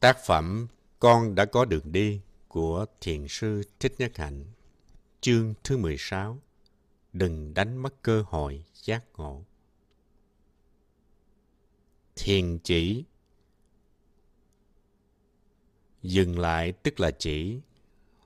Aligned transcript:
Tác 0.00 0.18
phẩm 0.26 0.66
Con 0.98 1.34
đã 1.34 1.44
có 1.44 1.64
đường 1.64 1.92
đi 1.92 2.20
của 2.48 2.86
Thiền 3.00 3.28
sư 3.28 3.62
Thích 3.80 3.94
Nhất 3.98 4.16
Hạnh, 4.16 4.44
Chương 5.20 5.54
thứ 5.64 5.76
16 5.76 6.38
Đừng 7.12 7.54
đánh 7.54 7.76
mất 7.76 8.02
cơ 8.02 8.24
hội 8.28 8.64
giác 8.74 9.04
ngộ. 9.16 9.44
Thiền 12.16 12.58
chỉ, 12.64 13.04
Dừng 16.02 16.38
lại 16.38 16.72
tức 16.72 17.00
là 17.00 17.10
chỉ, 17.10 17.60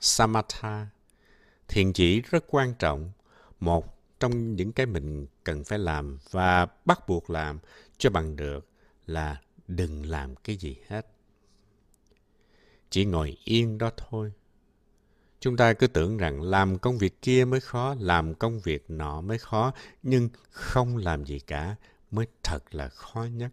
Samatha. 0.00 0.86
Thiền 1.68 1.92
chỉ 1.92 2.20
rất 2.20 2.44
quan 2.48 2.74
trọng, 2.78 3.12
Một 3.60 3.98
trong 4.20 4.56
những 4.56 4.72
cái 4.72 4.86
mình 4.86 5.26
cần 5.44 5.64
phải 5.64 5.78
làm 5.78 6.18
và 6.30 6.66
bắt 6.84 7.08
buộc 7.08 7.30
làm 7.30 7.58
cho 7.98 8.10
bằng 8.10 8.36
được 8.36 8.66
là 9.06 9.40
đừng 9.68 10.06
làm 10.06 10.34
cái 10.36 10.56
gì 10.56 10.76
hết 10.86 11.06
chỉ 12.92 13.04
ngồi 13.04 13.36
yên 13.44 13.78
đó 13.78 13.90
thôi. 13.96 14.32
Chúng 15.40 15.56
ta 15.56 15.72
cứ 15.72 15.86
tưởng 15.86 16.16
rằng 16.16 16.42
làm 16.42 16.78
công 16.78 16.98
việc 16.98 17.22
kia 17.22 17.44
mới 17.44 17.60
khó, 17.60 17.94
làm 17.98 18.34
công 18.34 18.60
việc 18.60 18.84
nọ 18.88 19.20
mới 19.20 19.38
khó, 19.38 19.72
nhưng 20.02 20.28
không 20.50 20.96
làm 20.96 21.24
gì 21.24 21.38
cả 21.38 21.76
mới 22.10 22.26
thật 22.42 22.74
là 22.74 22.88
khó 22.88 23.26
nhất. 23.32 23.50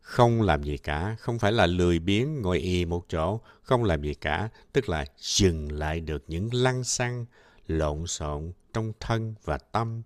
Không 0.00 0.42
làm 0.42 0.62
gì 0.62 0.76
cả, 0.76 1.16
không 1.18 1.38
phải 1.38 1.52
là 1.52 1.66
lười 1.66 1.98
biếng 1.98 2.42
ngồi 2.42 2.58
ì 2.58 2.84
một 2.84 3.04
chỗ, 3.08 3.40
không 3.62 3.84
làm 3.84 4.02
gì 4.02 4.14
cả, 4.14 4.48
tức 4.72 4.88
là 4.88 5.04
dừng 5.16 5.72
lại 5.72 6.00
được 6.00 6.24
những 6.26 6.54
lăng 6.54 6.84
xăng, 6.84 7.26
lộn 7.66 8.06
xộn 8.06 8.52
trong 8.72 8.92
thân 9.00 9.34
và 9.44 9.58
tâm, 9.58 10.02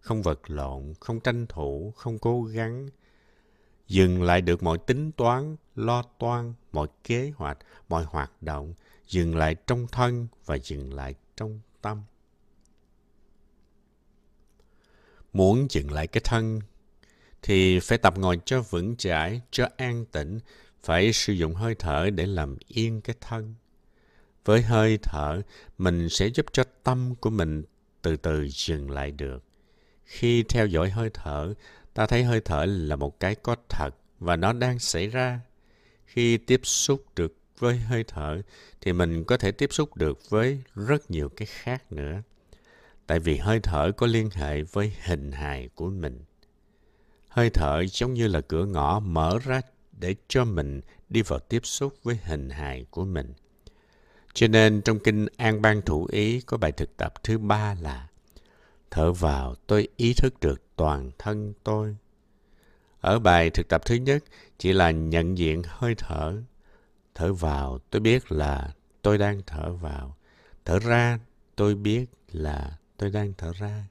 không 0.00 0.22
vật 0.22 0.40
lộn, 0.50 0.94
không 1.00 1.20
tranh 1.20 1.46
thủ, 1.46 1.92
không 1.96 2.18
cố 2.18 2.42
gắng, 2.42 2.88
dừng 3.92 4.22
lại 4.22 4.40
được 4.40 4.62
mọi 4.62 4.78
tính 4.78 5.12
toán, 5.12 5.56
lo 5.76 6.02
toan, 6.02 6.54
mọi 6.72 6.88
kế 7.04 7.32
hoạch, 7.36 7.58
mọi 7.88 8.04
hoạt 8.04 8.42
động, 8.42 8.74
dừng 9.08 9.36
lại 9.36 9.56
trong 9.66 9.86
thân 9.86 10.26
và 10.46 10.58
dừng 10.62 10.94
lại 10.94 11.14
trong 11.36 11.60
tâm. 11.82 12.02
Muốn 15.32 15.66
dừng 15.70 15.92
lại 15.92 16.06
cái 16.06 16.20
thân 16.24 16.60
thì 17.42 17.80
phải 17.80 17.98
tập 17.98 18.18
ngồi 18.18 18.38
cho 18.44 18.62
vững 18.62 18.96
chãi, 18.96 19.40
cho 19.50 19.68
an 19.76 20.04
tĩnh, 20.06 20.38
phải 20.82 21.12
sử 21.12 21.32
dụng 21.32 21.54
hơi 21.54 21.74
thở 21.74 22.10
để 22.10 22.26
làm 22.26 22.56
yên 22.68 23.00
cái 23.00 23.16
thân. 23.20 23.54
Với 24.44 24.62
hơi 24.62 24.98
thở, 25.02 25.42
mình 25.78 26.08
sẽ 26.08 26.26
giúp 26.26 26.46
cho 26.52 26.64
tâm 26.82 27.14
của 27.20 27.30
mình 27.30 27.64
từ 28.02 28.16
từ 28.16 28.48
dừng 28.48 28.90
lại 28.90 29.10
được. 29.10 29.44
Khi 30.04 30.42
theo 30.42 30.66
dõi 30.66 30.90
hơi 30.90 31.10
thở, 31.14 31.54
ta 31.94 32.06
thấy 32.06 32.24
hơi 32.24 32.40
thở 32.40 32.64
là 32.64 32.96
một 32.96 33.20
cái 33.20 33.34
có 33.34 33.56
thật 33.68 33.90
và 34.20 34.36
nó 34.36 34.52
đang 34.52 34.78
xảy 34.78 35.08
ra. 35.08 35.40
Khi 36.06 36.36
tiếp 36.36 36.60
xúc 36.64 37.04
được 37.16 37.36
với 37.58 37.76
hơi 37.76 38.04
thở 38.08 38.42
thì 38.80 38.92
mình 38.92 39.24
có 39.24 39.36
thể 39.36 39.52
tiếp 39.52 39.72
xúc 39.72 39.96
được 39.96 40.30
với 40.30 40.62
rất 40.74 41.10
nhiều 41.10 41.28
cái 41.28 41.46
khác 41.46 41.92
nữa. 41.92 42.22
Tại 43.06 43.18
vì 43.18 43.36
hơi 43.36 43.60
thở 43.60 43.92
có 43.96 44.06
liên 44.06 44.30
hệ 44.32 44.62
với 44.62 44.92
hình 45.02 45.32
hài 45.32 45.68
của 45.74 45.90
mình. 45.90 46.24
Hơi 47.28 47.50
thở 47.50 47.84
giống 47.92 48.12
như 48.12 48.28
là 48.28 48.40
cửa 48.40 48.64
ngõ 48.64 49.00
mở 49.00 49.38
ra 49.44 49.60
để 50.00 50.14
cho 50.28 50.44
mình 50.44 50.80
đi 51.08 51.22
vào 51.22 51.38
tiếp 51.38 51.60
xúc 51.66 51.94
với 52.02 52.18
hình 52.24 52.50
hài 52.50 52.86
của 52.90 53.04
mình. 53.04 53.32
Cho 54.34 54.48
nên 54.48 54.82
trong 54.82 54.98
kinh 54.98 55.26
An 55.36 55.62
Bang 55.62 55.82
Thủ 55.82 56.06
Ý 56.12 56.40
có 56.40 56.56
bài 56.56 56.72
thực 56.72 56.96
tập 56.96 57.14
thứ 57.22 57.38
ba 57.38 57.74
là, 57.80 58.08
Thở 58.90 59.12
vào, 59.12 59.54
tôi 59.66 59.88
ý 59.96 60.14
thức 60.14 60.40
được 60.40 60.61
toàn 60.76 61.10
thân 61.18 61.52
tôi. 61.64 61.96
Ở 63.00 63.18
bài 63.18 63.50
thực 63.50 63.68
tập 63.68 63.82
thứ 63.84 63.94
nhất 63.94 64.24
chỉ 64.58 64.72
là 64.72 64.90
nhận 64.90 65.38
diện 65.38 65.62
hơi 65.66 65.94
thở. 65.98 66.42
Thở 67.14 67.32
vào 67.32 67.78
tôi 67.90 68.00
biết 68.00 68.32
là 68.32 68.74
tôi 69.02 69.18
đang 69.18 69.40
thở 69.46 69.72
vào. 69.72 70.16
Thở 70.64 70.78
ra 70.78 71.18
tôi 71.56 71.74
biết 71.74 72.06
là 72.32 72.78
tôi 72.96 73.10
đang 73.10 73.32
thở 73.38 73.52
ra. 73.58 73.84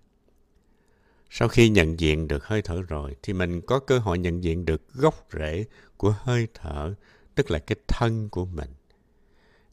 Sau 1.29 1.47
khi 1.47 1.69
nhận 1.69 1.99
diện 1.99 2.27
được 2.27 2.45
hơi 2.45 2.61
thở 2.61 2.81
rồi 2.81 3.15
thì 3.23 3.33
mình 3.33 3.61
có 3.61 3.79
cơ 3.79 3.99
hội 3.99 4.17
nhận 4.17 4.43
diện 4.43 4.65
được 4.65 4.93
gốc 4.93 5.27
rễ 5.33 5.65
của 5.97 6.15
hơi 6.19 6.47
thở, 6.53 6.93
tức 7.35 7.51
là 7.51 7.59
cái 7.59 7.75
thân 7.87 8.29
của 8.29 8.45
mình. 8.45 8.69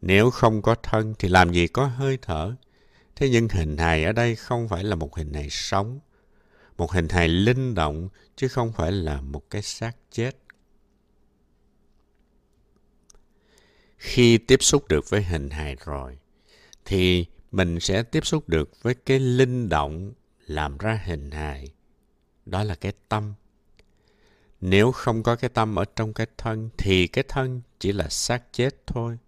Nếu 0.02 0.30
không 0.30 0.62
có 0.62 0.74
thân 0.74 1.14
thì 1.18 1.28
làm 1.28 1.52
gì 1.52 1.66
có 1.66 1.86
hơi 1.86 2.18
thở? 2.22 2.54
Thế 3.16 3.28
nhưng 3.30 3.48
hình 3.48 3.76
hài 3.76 4.04
ở 4.04 4.12
đây 4.12 4.36
không 4.36 4.68
phải 4.68 4.84
là 4.84 4.96
một 4.96 5.16
hình 5.16 5.32
hài 5.32 5.50
sống, 5.50 6.00
một 6.78 6.92
hình 6.92 7.08
hài 7.08 7.28
linh 7.28 7.74
động, 7.74 8.08
chứ 8.36 8.48
không 8.48 8.72
phải 8.72 8.92
là 8.92 9.20
một 9.20 9.50
cái 9.50 9.62
xác 9.62 9.96
chết. 10.10 10.36
Khi 13.96 14.38
tiếp 14.38 14.62
xúc 14.62 14.88
được 14.88 15.10
với 15.10 15.22
hình 15.22 15.50
hài 15.50 15.76
rồi, 15.84 16.18
thì 16.84 17.26
mình 17.50 17.80
sẽ 17.80 18.02
tiếp 18.02 18.26
xúc 18.26 18.48
được 18.48 18.82
với 18.82 18.94
cái 18.94 19.18
linh 19.18 19.68
động 19.68 20.12
làm 20.46 20.78
ra 20.78 21.00
hình 21.04 21.30
hài. 21.30 21.68
Đó 22.46 22.64
là 22.64 22.74
cái 22.74 22.92
tâm. 23.08 23.34
Nếu 24.60 24.92
không 24.92 25.22
có 25.22 25.36
cái 25.36 25.50
tâm 25.50 25.78
ở 25.78 25.84
trong 25.96 26.12
cái 26.12 26.26
thân, 26.36 26.70
thì 26.78 27.06
cái 27.06 27.24
thân 27.28 27.60
chỉ 27.78 27.92
là 27.92 28.08
xác 28.08 28.52
chết 28.52 28.86
thôi. 28.86 29.18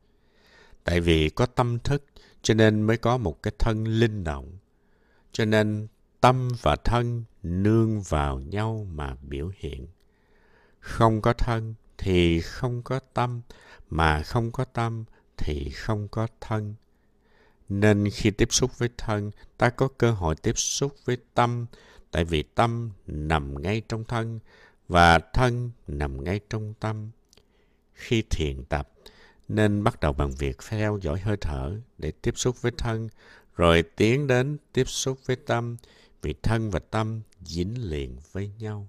Tại 0.85 1.01
vì 1.01 1.29
có 1.29 1.47
tâm 1.47 1.79
thức, 1.79 2.05
cho 2.43 2.55
nên 2.55 2.83
mới 2.83 2.97
có 2.97 3.19
một 3.19 3.43
cái 3.43 3.53
thân 3.59 3.85
linh 3.85 4.25
động. 4.25 4.59
Cho 5.33 5.45
nên 5.45 5.89
tâm 6.21 6.49
và 6.63 6.77
thân 6.77 7.25
nương 7.43 8.03
vào 8.03 8.39
nhau 8.39 8.87
mà 8.93 9.17
biểu 9.23 9.51
hiện. 9.57 9.87
Không 10.81 11.23
có 11.23 11.33
thân 11.33 11.75
thì 11.99 12.41
không 12.41 12.83
có 12.83 13.01
tâm, 13.15 13.43
mà 13.91 14.23
không 14.23 14.51
có 14.53 14.65
tâm 14.65 15.05
thì 15.37 15.71
không 15.71 16.09
có 16.09 16.27
thân. 16.41 16.75
Nên 17.69 18.11
khi 18.13 18.31
tiếp 18.31 18.49
xúc 18.53 18.79
với 18.79 18.89
thân, 18.97 19.31
ta 19.59 19.71
có 19.71 19.89
cơ 19.99 20.13
hội 20.13 20.35
tiếp 20.35 20.59
xúc 20.59 20.97
với 21.05 21.17
tâm, 21.35 21.67
tại 22.11 22.25
vì 22.25 22.43
tâm 22.43 22.91
nằm 23.07 23.63
ngay 23.63 23.83
trong 23.89 24.05
thân 24.05 24.41
và 24.89 25.19
thân 25.19 25.71
nằm 25.87 26.25
ngay 26.25 26.41
trong 26.51 26.75
tâm. 26.81 27.11
Khi 27.95 28.23
thiền 28.31 28.65
tập, 28.65 28.91
nên 29.49 29.85
bắt 29.85 30.01
đầu 30.01 30.13
bằng 30.13 30.31
việc 30.31 30.57
theo 30.69 30.99
dõi 31.03 31.21
hơi 31.21 31.37
thở 31.41 31.81
để 31.99 32.13
tiếp 32.23 32.39
xúc 32.39 32.63
với 32.63 32.73
thân, 32.79 33.09
rồi 33.57 33.83
tiến 33.83 34.27
đến 34.27 34.57
tiếp 34.73 34.89
xúc 34.89 35.19
với 35.27 35.37
tâm, 35.37 35.77
vì 36.23 36.35
thân 36.43 36.71
và 36.71 36.79
tâm 36.79 37.21
dính 37.41 37.91
liền 37.91 38.19
với 38.33 38.51
nhau. 38.59 38.89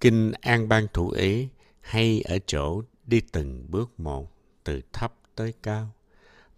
Kinh 0.00 0.32
An 0.40 0.68
Bang 0.68 0.86
Thủ 0.92 1.10
Ý 1.10 1.48
hay 1.80 2.20
ở 2.20 2.38
chỗ 2.46 2.82
đi 3.06 3.20
từng 3.20 3.66
bước 3.68 4.00
một, 4.00 4.32
từ 4.64 4.80
thấp 4.92 5.14
tới 5.34 5.54
cao. 5.62 5.90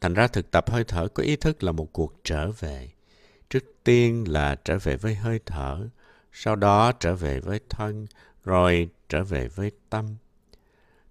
Thành 0.00 0.14
ra 0.14 0.26
thực 0.26 0.50
tập 0.50 0.70
hơi 0.70 0.84
thở 0.84 1.08
có 1.08 1.22
ý 1.22 1.36
thức 1.36 1.62
là 1.62 1.72
một 1.72 1.92
cuộc 1.92 2.14
trở 2.24 2.50
về. 2.50 2.90
Trước 3.50 3.64
tiên 3.84 4.24
là 4.28 4.54
trở 4.64 4.78
về 4.78 4.96
với 4.96 5.14
hơi 5.14 5.40
thở, 5.46 5.88
sau 6.32 6.56
đó 6.56 6.92
trở 6.92 7.14
về 7.14 7.40
với 7.40 7.60
thân, 7.68 8.06
rồi 8.44 8.88
trở 9.08 9.24
về 9.24 9.48
với 9.48 9.70
tâm. 9.90 10.16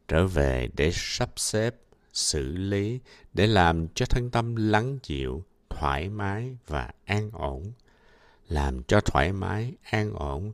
Trở 0.08 0.28
về 0.28 0.70
để 0.76 0.92
sắp 0.94 1.30
xếp, 1.36 1.76
xử 2.14 2.48
lý, 2.48 3.00
để 3.34 3.48
làm 3.48 3.88
cho 3.88 4.06
thân 4.06 4.30
tâm 4.30 4.56
lắng 4.56 5.00
dịu, 5.04 5.44
thoải 5.80 6.10
mái 6.10 6.58
và 6.68 6.92
an 7.06 7.32
ổn. 7.34 7.72
Làm 8.48 8.84
cho 8.84 9.02
thoải 9.02 9.34
mái, 9.34 9.74
an 9.84 10.14
ổn 10.14 10.52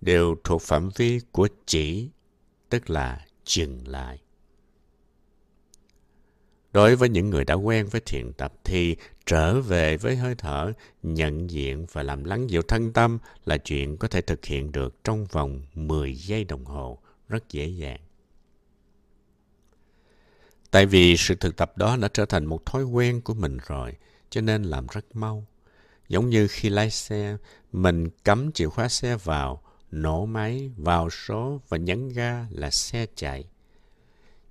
đều 0.00 0.36
thuộc 0.44 0.62
phạm 0.62 0.90
vi 0.96 1.20
của 1.32 1.48
chỉ, 1.66 2.10
tức 2.68 2.90
là 2.90 3.26
dừng 3.46 3.88
lại. 3.88 4.18
Đối 6.72 6.96
với 6.96 7.08
những 7.08 7.30
người 7.30 7.44
đã 7.44 7.54
quen 7.54 7.86
với 7.86 8.00
thiền 8.00 8.32
tập 8.32 8.52
thì 8.64 8.96
trở 9.26 9.60
về 9.60 9.96
với 9.96 10.16
hơi 10.16 10.34
thở, 10.34 10.72
nhận 11.02 11.50
diện 11.50 11.86
và 11.92 12.02
làm 12.02 12.24
lắng 12.24 12.50
dịu 12.50 12.62
thân 12.62 12.92
tâm 12.92 13.18
là 13.44 13.58
chuyện 13.58 13.96
có 13.96 14.08
thể 14.08 14.20
thực 14.20 14.44
hiện 14.44 14.72
được 14.72 15.04
trong 15.04 15.24
vòng 15.24 15.62
10 15.74 16.14
giây 16.14 16.44
đồng 16.44 16.64
hồ, 16.64 16.98
rất 17.28 17.50
dễ 17.50 17.66
dàng. 17.66 18.00
Tại 20.70 20.86
vì 20.86 21.16
sự 21.16 21.34
thực 21.34 21.56
tập 21.56 21.78
đó 21.78 21.96
đã 21.96 22.08
trở 22.12 22.24
thành 22.24 22.46
một 22.46 22.66
thói 22.66 22.84
quen 22.84 23.20
của 23.20 23.34
mình 23.34 23.58
rồi, 23.66 23.96
cho 24.30 24.40
nên 24.40 24.62
làm 24.62 24.86
rất 24.86 25.16
mau. 25.16 25.46
Giống 26.08 26.30
như 26.30 26.46
khi 26.48 26.68
lái 26.68 26.90
xe, 26.90 27.36
mình 27.72 28.08
cắm 28.24 28.52
chìa 28.52 28.68
khóa 28.68 28.88
xe 28.88 29.16
vào, 29.16 29.62
nổ 29.90 30.26
máy, 30.26 30.70
vào 30.76 31.10
số 31.10 31.60
và 31.68 31.76
nhấn 31.76 32.08
ga 32.08 32.46
là 32.50 32.70
xe 32.70 33.06
chạy. 33.14 33.44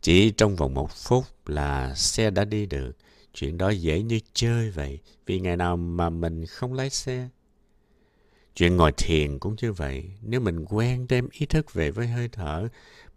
Chỉ 0.01 0.31
trong 0.31 0.55
vòng 0.55 0.73
một 0.73 0.91
phút 0.91 1.23
là 1.45 1.95
xe 1.95 2.29
đã 2.29 2.45
đi 2.45 2.65
được. 2.65 2.91
Chuyện 3.33 3.57
đó 3.57 3.69
dễ 3.69 4.01
như 4.01 4.19
chơi 4.33 4.71
vậy, 4.71 4.99
vì 5.25 5.39
ngày 5.39 5.57
nào 5.57 5.77
mà 5.77 6.09
mình 6.09 6.45
không 6.45 6.73
lái 6.73 6.89
xe. 6.89 7.29
Chuyện 8.55 8.77
ngồi 8.77 8.91
thiền 8.91 9.39
cũng 9.39 9.55
như 9.61 9.73
vậy. 9.73 10.11
Nếu 10.21 10.39
mình 10.39 10.65
quen 10.65 11.05
đem 11.09 11.27
ý 11.31 11.45
thức 11.45 11.73
về 11.73 11.91
với 11.91 12.07
hơi 12.07 12.29
thở, 12.31 12.67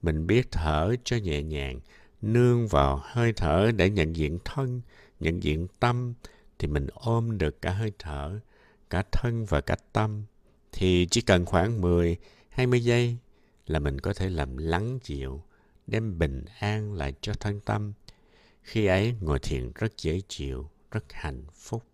mình 0.02 0.26
biết 0.26 0.50
thở 0.50 0.94
cho 1.04 1.16
nhẹ 1.16 1.42
nhàng, 1.42 1.80
nương 2.22 2.68
vào 2.68 3.00
hơi 3.04 3.32
thở 3.32 3.70
để 3.76 3.90
nhận 3.90 4.16
diện 4.16 4.38
thân, 4.44 4.80
nhận 5.20 5.42
diện 5.42 5.66
tâm, 5.80 6.14
thì 6.62 6.68
mình 6.68 6.86
ôm 6.94 7.38
được 7.38 7.62
cả 7.62 7.72
hơi 7.72 7.92
thở, 7.98 8.40
cả 8.90 9.02
thân 9.12 9.44
và 9.44 9.60
cả 9.60 9.76
tâm. 9.92 10.24
Thì 10.72 11.06
chỉ 11.10 11.20
cần 11.20 11.44
khoảng 11.44 11.80
10, 11.80 12.16
20 12.48 12.84
giây 12.84 13.16
là 13.66 13.78
mình 13.78 14.00
có 14.00 14.14
thể 14.14 14.30
làm 14.30 14.56
lắng 14.56 14.98
dịu, 15.04 15.42
đem 15.86 16.18
bình 16.18 16.44
an 16.58 16.92
lại 16.92 17.14
cho 17.20 17.32
thân 17.34 17.60
tâm. 17.60 17.92
Khi 18.62 18.86
ấy 18.86 19.14
ngồi 19.20 19.38
thiền 19.38 19.72
rất 19.74 19.98
dễ 19.98 20.20
chịu, 20.28 20.70
rất 20.90 21.04
hạnh 21.12 21.44
phúc. 21.52 21.84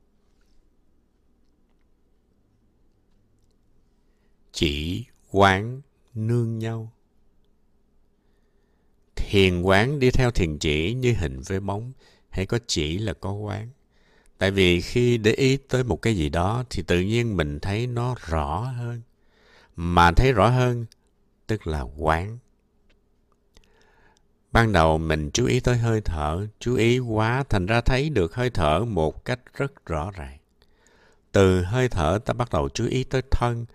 Chỉ 4.53 5.05
quán 5.31 5.81
nương 6.14 6.59
nhau. 6.59 6.93
Thiền 9.17 9.62
quán 9.62 9.99
đi 9.99 10.11
theo 10.11 10.31
thiền 10.31 10.59
chỉ 10.59 10.94
như 10.94 11.14
hình 11.19 11.41
với 11.41 11.61
bóng, 11.61 11.93
hay 12.29 12.47
có 12.47 12.59
chỉ 12.67 12.99
là 12.99 13.12
có 13.12 13.32
quán. 13.32 13.69
Tại 14.38 14.50
vì 14.50 14.81
khi 14.81 15.19
để 15.19 15.32
ý 15.32 15.56
tới 15.56 15.85
một 15.85 16.02
cái 16.02 16.17
gì 16.17 16.29
đó 16.29 16.64
thì 16.70 16.82
tự 16.82 17.00
nhiên 17.00 17.37
mình 17.37 17.61
thấy 17.61 17.87
nó 17.87 18.14
rõ 18.26 18.61
hơn. 18.61 19.02
Mà 19.76 20.12
thấy 20.12 20.32
rõ 20.32 20.49
hơn 20.49 20.87
tức 21.46 21.67
là 21.67 21.81
quán. 21.96 22.38
Ban 24.52 24.73
đầu 24.73 24.99
mình 24.99 25.31
chú 25.31 25.46
ý 25.46 25.61
tới 25.61 25.76
hơi 25.76 26.00
thở, 26.00 26.46
chú 26.58 26.75
ý 26.75 26.99
quá 26.99 27.44
thành 27.49 27.67
ra 27.67 27.81
thấy 27.81 28.11
được 28.11 28.35
hơi 28.35 28.50
thở 28.50 28.85
một 28.85 29.25
cách 29.25 29.40
rất 29.55 29.87
rõ 29.87 30.11
ràng. 30.11 30.38
Từ 31.32 31.62
hơi 31.62 31.88
thở 31.88 32.19
ta 32.25 32.35
bắt 32.35 32.49
đầu 32.52 32.69
chú 32.69 32.87
ý 32.87 33.05
tới 33.05 33.23
thân, 33.31 33.67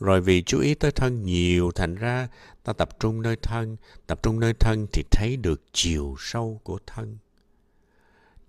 rồi 0.00 0.20
vì 0.20 0.42
chú 0.42 0.60
ý 0.60 0.74
tới 0.74 0.90
thân 0.90 1.24
nhiều 1.24 1.70
thành 1.74 1.94
ra 1.94 2.28
ta 2.64 2.72
tập 2.72 2.88
trung 3.00 3.22
nơi 3.22 3.36
thân, 3.36 3.76
tập 4.06 4.20
trung 4.22 4.40
nơi 4.40 4.54
thân 4.54 4.86
thì 4.92 5.04
thấy 5.10 5.36
được 5.36 5.62
chiều 5.72 6.14
sâu 6.18 6.60
của 6.64 6.78
thân. 6.86 7.18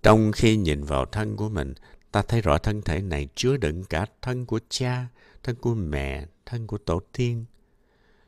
Trong 0.02 0.32
khi 0.32 0.56
nhìn 0.56 0.84
vào 0.84 1.06
thân 1.06 1.36
của 1.36 1.48
mình, 1.48 1.74
ta 2.12 2.22
thấy 2.22 2.40
rõ 2.40 2.58
thân 2.58 2.82
thể 2.82 3.00
này 3.00 3.28
chứa 3.34 3.56
đựng 3.56 3.84
cả 3.84 4.06
thân 4.22 4.46
của 4.46 4.60
cha, 4.68 5.06
thân 5.42 5.56
của 5.56 5.74
mẹ, 5.74 6.26
thân 6.46 6.66
của 6.66 6.78
tổ 6.78 7.00
tiên. 7.12 7.44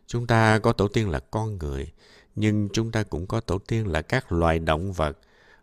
Chúng 0.06 0.26
ta 0.26 0.58
có 0.58 0.72
tổ 0.72 0.88
tiên 0.88 1.10
là 1.10 1.20
con 1.20 1.58
người, 1.58 1.92
nhưng 2.36 2.68
chúng 2.72 2.92
ta 2.92 3.02
cũng 3.02 3.26
có 3.26 3.40
tổ 3.40 3.58
tiên 3.58 3.86
là 3.86 4.02
các 4.02 4.32
loài 4.32 4.58
động 4.58 4.92
vật 4.92 5.18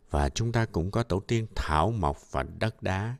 và 0.09 0.29
chúng 0.29 0.51
ta 0.51 0.65
cũng 0.65 0.91
có 0.91 1.03
tổ 1.03 1.19
tiên 1.19 1.47
thảo 1.55 1.91
mộc 1.91 2.31
và 2.31 2.43
đất 2.59 2.83
đá 2.83 3.15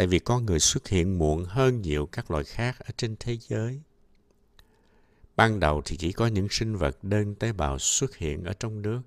tại 0.00 0.06
vì 0.06 0.18
con 0.18 0.46
người 0.46 0.60
xuất 0.60 0.88
hiện 0.88 1.18
muộn 1.18 1.44
hơn 1.44 1.82
nhiều 1.82 2.08
các 2.12 2.30
loài 2.30 2.44
khác 2.44 2.78
ở 2.78 2.90
trên 2.96 3.16
thế 3.20 3.36
giới. 3.48 3.80
Ban 5.36 5.60
đầu 5.60 5.82
thì 5.84 5.96
chỉ 5.96 6.12
có 6.12 6.26
những 6.26 6.48
sinh 6.50 6.76
vật 6.76 6.98
đơn 7.02 7.34
tế 7.34 7.52
bào 7.52 7.78
xuất 7.78 8.16
hiện 8.16 8.44
ở 8.44 8.52
trong 8.52 8.82
nước, 8.82 9.00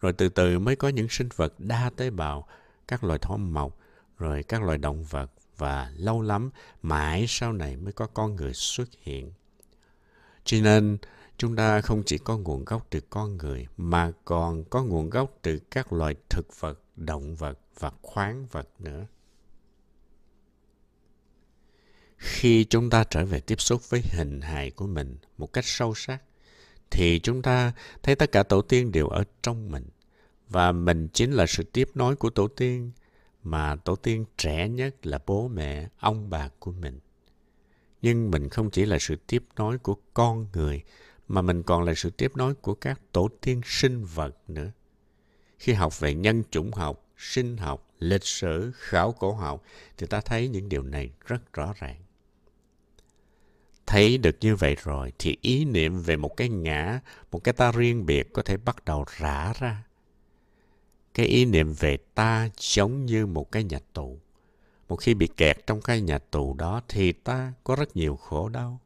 rồi 0.00 0.12
từ 0.12 0.28
từ 0.28 0.58
mới 0.58 0.76
có 0.76 0.88
những 0.88 1.08
sinh 1.10 1.28
vật 1.36 1.54
đa 1.58 1.90
tế 1.96 2.10
bào, 2.10 2.48
các 2.88 3.04
loài 3.04 3.18
thỏ 3.18 3.36
mộc, 3.36 3.78
rồi 4.18 4.42
các 4.42 4.62
loài 4.62 4.78
động 4.78 5.04
vật 5.04 5.30
và 5.56 5.92
lâu 5.96 6.22
lắm 6.22 6.50
mãi 6.82 7.24
sau 7.28 7.52
này 7.52 7.76
mới 7.76 7.92
có 7.92 8.06
con 8.06 8.36
người 8.36 8.54
xuất 8.54 8.88
hiện. 9.00 9.32
Cho 10.44 10.58
nên 10.62 10.98
chúng 11.38 11.56
ta 11.56 11.80
không 11.80 12.02
chỉ 12.06 12.18
có 12.18 12.38
nguồn 12.38 12.64
gốc 12.64 12.86
từ 12.90 13.00
con 13.00 13.36
người 13.36 13.66
mà 13.76 14.12
còn 14.24 14.64
có 14.64 14.82
nguồn 14.82 15.10
gốc 15.10 15.38
từ 15.42 15.58
các 15.70 15.92
loài 15.92 16.14
thực 16.28 16.60
vật, 16.60 16.80
động 16.96 17.34
vật 17.34 17.58
và 17.78 17.90
khoáng 18.02 18.46
vật 18.46 18.68
nữa. 18.78 19.06
Khi 22.16 22.64
chúng 22.64 22.90
ta 22.90 23.04
trở 23.04 23.24
về 23.24 23.40
tiếp 23.40 23.60
xúc 23.60 23.90
với 23.90 24.02
hình 24.04 24.40
hài 24.40 24.70
của 24.70 24.86
mình 24.86 25.16
một 25.38 25.52
cách 25.52 25.64
sâu 25.64 25.94
sắc 25.94 26.22
thì 26.90 27.20
chúng 27.22 27.42
ta 27.42 27.72
thấy 28.02 28.14
tất 28.14 28.32
cả 28.32 28.42
tổ 28.42 28.62
tiên 28.62 28.92
đều 28.92 29.08
ở 29.08 29.24
trong 29.42 29.70
mình 29.70 29.84
và 30.48 30.72
mình 30.72 31.08
chính 31.12 31.32
là 31.32 31.46
sự 31.46 31.62
tiếp 31.62 31.88
nối 31.94 32.16
của 32.16 32.30
tổ 32.30 32.48
tiên 32.48 32.90
mà 33.42 33.76
tổ 33.76 33.96
tiên 33.96 34.24
trẻ 34.38 34.68
nhất 34.68 35.06
là 35.06 35.18
bố 35.26 35.48
mẹ, 35.48 35.88
ông 35.98 36.30
bà 36.30 36.48
của 36.58 36.72
mình. 36.72 37.00
Nhưng 38.02 38.30
mình 38.30 38.48
không 38.48 38.70
chỉ 38.70 38.84
là 38.84 38.98
sự 39.00 39.16
tiếp 39.26 39.44
nối 39.56 39.78
của 39.78 39.96
con 40.14 40.46
người 40.52 40.82
mà 41.28 41.42
mình 41.42 41.62
còn 41.62 41.82
là 41.82 41.94
sự 41.94 42.10
tiếp 42.10 42.32
nối 42.36 42.54
của 42.54 42.74
các 42.74 43.00
tổ 43.12 43.28
tiên 43.40 43.60
sinh 43.64 44.04
vật 44.04 44.36
nữa. 44.48 44.70
Khi 45.58 45.72
học 45.72 46.00
về 46.00 46.14
nhân 46.14 46.42
chủng 46.50 46.72
học, 46.72 47.06
sinh 47.16 47.56
học, 47.56 47.88
lịch 47.98 48.24
sử, 48.24 48.72
khảo 48.74 49.12
cổ 49.12 49.32
học 49.32 49.62
thì 49.98 50.06
ta 50.06 50.20
thấy 50.20 50.48
những 50.48 50.68
điều 50.68 50.82
này 50.82 51.10
rất 51.26 51.52
rõ 51.52 51.74
ràng. 51.80 51.96
Thấy 53.86 54.18
được 54.18 54.36
như 54.40 54.56
vậy 54.56 54.76
rồi 54.82 55.12
thì 55.18 55.36
ý 55.42 55.64
niệm 55.64 56.02
về 56.02 56.16
một 56.16 56.36
cái 56.36 56.48
ngã, 56.48 57.00
một 57.30 57.44
cái 57.44 57.52
ta 57.52 57.72
riêng 57.72 58.06
biệt 58.06 58.32
có 58.32 58.42
thể 58.42 58.56
bắt 58.56 58.84
đầu 58.84 59.04
rã 59.18 59.52
ra. 59.60 59.82
Cái 61.18 61.26
ý 61.26 61.44
niệm 61.44 61.72
về 61.72 61.96
ta 62.14 62.48
giống 62.58 63.06
như 63.06 63.26
một 63.26 63.52
cái 63.52 63.64
nhà 63.64 63.78
tù. 63.92 64.18
Một 64.88 64.96
khi 64.96 65.14
bị 65.14 65.28
kẹt 65.36 65.66
trong 65.66 65.80
cái 65.80 66.00
nhà 66.00 66.18
tù 66.18 66.54
đó 66.54 66.82
thì 66.88 67.12
ta 67.12 67.52
có 67.64 67.76
rất 67.76 67.96
nhiều 67.96 68.16
khổ 68.16 68.48
đau. 68.48 68.80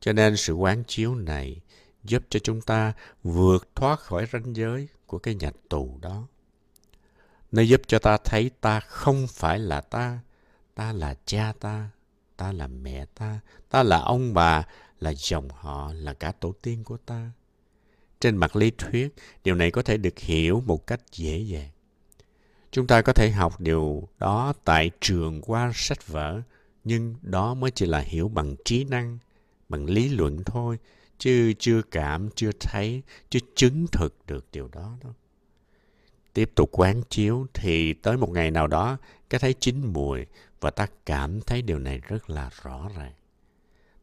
Cho 0.00 0.12
nên 0.12 0.36
sự 0.36 0.54
quán 0.54 0.84
chiếu 0.86 1.14
này 1.14 1.60
giúp 2.04 2.22
cho 2.28 2.40
chúng 2.40 2.60
ta 2.60 2.92
vượt 3.22 3.68
thoát 3.74 4.00
khỏi 4.00 4.26
ranh 4.32 4.56
giới 4.56 4.88
của 5.06 5.18
cái 5.18 5.34
nhà 5.34 5.50
tù 5.68 5.98
đó. 6.00 6.26
Nó 7.52 7.62
giúp 7.62 7.80
cho 7.86 7.98
ta 7.98 8.16
thấy 8.24 8.50
ta 8.60 8.80
không 8.80 9.26
phải 9.26 9.58
là 9.58 9.80
ta, 9.80 10.18
ta 10.74 10.92
là 10.92 11.14
cha 11.24 11.52
ta, 11.60 11.90
ta 12.36 12.52
là 12.52 12.66
mẹ 12.66 13.04
ta, 13.14 13.40
ta 13.70 13.82
là 13.82 13.98
ông 13.98 14.34
bà, 14.34 14.66
là 15.00 15.12
dòng 15.16 15.48
họ, 15.54 15.92
là 15.94 16.14
cả 16.14 16.32
tổ 16.32 16.52
tiên 16.62 16.84
của 16.84 16.96
ta. 16.96 17.30
Trên 18.20 18.36
mặt 18.36 18.56
lý 18.56 18.70
thuyết, 18.78 19.14
điều 19.44 19.54
này 19.54 19.70
có 19.70 19.82
thể 19.82 19.96
được 19.96 20.18
hiểu 20.18 20.62
một 20.66 20.86
cách 20.86 21.00
dễ 21.12 21.38
dàng. 21.38 21.70
Chúng 22.70 22.86
ta 22.86 23.02
có 23.02 23.12
thể 23.12 23.30
học 23.30 23.60
điều 23.60 24.08
đó 24.18 24.52
tại 24.64 24.90
trường 25.00 25.40
qua 25.42 25.72
sách 25.74 26.06
vở, 26.06 26.42
nhưng 26.84 27.14
đó 27.22 27.54
mới 27.54 27.70
chỉ 27.70 27.86
là 27.86 28.00
hiểu 28.00 28.28
bằng 28.28 28.56
trí 28.64 28.84
năng, 28.84 29.18
bằng 29.68 29.84
lý 29.84 30.08
luận 30.08 30.44
thôi, 30.44 30.78
chứ 31.18 31.52
chưa 31.58 31.82
cảm, 31.82 32.28
chưa 32.34 32.50
thấy, 32.60 33.02
chưa 33.30 33.40
chứng 33.54 33.86
thực 33.92 34.26
được 34.26 34.46
điều 34.52 34.68
đó 34.72 34.96
đâu. 35.02 35.12
Tiếp 36.32 36.50
tục 36.54 36.68
quán 36.72 37.02
chiếu 37.08 37.46
thì 37.54 37.92
tới 37.92 38.16
một 38.16 38.30
ngày 38.30 38.50
nào 38.50 38.66
đó, 38.66 38.96
cái 39.30 39.38
thấy 39.38 39.54
chín 39.54 39.92
mùi 39.92 40.26
và 40.60 40.70
ta 40.70 40.86
cảm 41.06 41.40
thấy 41.40 41.62
điều 41.62 41.78
này 41.78 42.00
rất 42.08 42.30
là 42.30 42.50
rõ 42.62 42.90
ràng. 42.96 43.12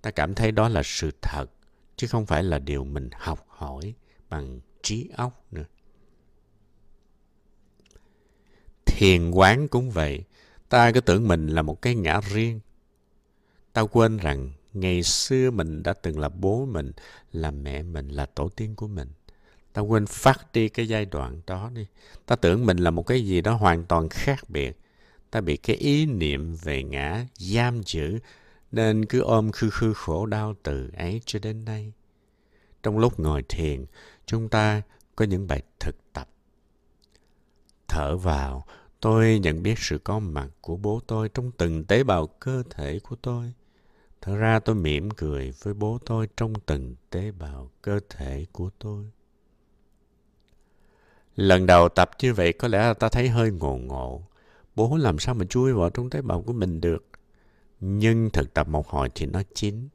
Ta 0.01 0.11
cảm 0.11 0.33
thấy 0.33 0.51
đó 0.51 0.69
là 0.69 0.81
sự 0.85 1.11
thật, 1.21 1.45
chứ 1.95 2.07
không 2.07 2.25
phải 2.25 2.43
là 2.43 2.59
điều 2.59 2.83
mình 2.83 3.09
học 3.13 3.45
hỏi 3.47 3.93
bằng 4.29 4.59
trí 4.81 5.09
óc 5.15 5.45
nữa. 5.51 5.65
Thiền 8.85 9.31
quán 9.31 9.67
cũng 9.67 9.91
vậy. 9.91 10.23
Ta 10.69 10.91
cứ 10.91 11.01
tưởng 11.01 11.27
mình 11.27 11.47
là 11.47 11.61
một 11.61 11.81
cái 11.81 11.95
ngã 11.95 12.21
riêng. 12.21 12.59
Ta 13.73 13.81
quên 13.81 14.17
rằng 14.17 14.51
ngày 14.73 15.03
xưa 15.03 15.51
mình 15.51 15.83
đã 15.83 15.93
từng 15.93 16.19
là 16.19 16.29
bố 16.29 16.65
mình, 16.65 16.91
là 17.31 17.51
mẹ 17.51 17.83
mình, 17.83 18.09
là 18.09 18.25
tổ 18.25 18.49
tiên 18.49 18.75
của 18.75 18.87
mình. 18.87 19.09
Ta 19.73 19.81
quên 19.81 20.05
phát 20.05 20.53
đi 20.53 20.69
cái 20.69 20.87
giai 20.87 21.05
đoạn 21.05 21.41
đó 21.47 21.71
đi. 21.73 21.87
Ta 22.25 22.35
tưởng 22.35 22.65
mình 22.65 22.77
là 22.77 22.91
một 22.91 23.03
cái 23.03 23.25
gì 23.25 23.41
đó 23.41 23.53
hoàn 23.53 23.85
toàn 23.85 24.09
khác 24.09 24.49
biệt. 24.49 24.77
Ta 25.31 25.41
bị 25.41 25.57
cái 25.57 25.75
ý 25.75 26.05
niệm 26.05 26.55
về 26.55 26.83
ngã 26.83 27.25
giam 27.33 27.81
giữ 27.85 28.19
nên 28.71 29.05
cứ 29.05 29.19
ôm 29.19 29.51
khư 29.51 29.69
khư 29.69 29.93
khổ 29.93 30.25
đau 30.25 30.55
từ 30.63 30.89
ấy 30.97 31.21
cho 31.25 31.39
đến 31.39 31.65
nay. 31.65 31.93
Trong 32.83 32.97
lúc 32.97 33.19
ngồi 33.19 33.43
thiền, 33.49 33.85
chúng 34.25 34.49
ta 34.49 34.81
có 35.15 35.25
những 35.25 35.47
bài 35.47 35.61
thực 35.79 36.13
tập. 36.13 36.29
Thở 37.87 38.17
vào, 38.17 38.65
tôi 38.99 39.39
nhận 39.39 39.63
biết 39.63 39.79
sự 39.79 39.97
có 39.97 40.19
mặt 40.19 40.47
của 40.61 40.77
bố 40.77 40.99
tôi 41.07 41.29
trong 41.29 41.51
từng 41.51 41.85
tế 41.85 42.03
bào 42.03 42.27
cơ 42.27 42.63
thể 42.69 42.99
của 42.99 43.15
tôi. 43.15 43.53
Thở 44.21 44.35
ra 44.37 44.59
tôi 44.59 44.75
mỉm 44.75 45.11
cười 45.11 45.53
với 45.63 45.73
bố 45.73 45.97
tôi 46.05 46.29
trong 46.37 46.53
từng 46.65 46.95
tế 47.09 47.31
bào 47.31 47.71
cơ 47.81 47.99
thể 48.09 48.45
của 48.51 48.69
tôi. 48.79 49.05
Lần 51.35 51.65
đầu 51.65 51.89
tập 51.89 52.11
như 52.21 52.33
vậy 52.33 52.53
có 52.53 52.67
lẽ 52.67 52.93
ta 52.93 53.09
thấy 53.09 53.29
hơi 53.29 53.51
ngộ 53.51 53.77
ngộ. 53.77 54.27
Bố 54.75 54.97
làm 54.97 55.19
sao 55.19 55.35
mà 55.35 55.45
chui 55.45 55.73
vào 55.73 55.89
trong 55.89 56.09
tế 56.09 56.21
bào 56.21 56.41
của 56.41 56.53
mình 56.53 56.81
được? 56.81 57.05
Nhưng 57.79 58.29
thực 58.29 58.53
tập 58.53 58.67
một 58.67 58.87
hồi 58.87 59.09
thì 59.15 59.25
nó 59.25 59.41
chín 59.53 59.89